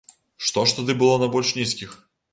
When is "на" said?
1.25-1.31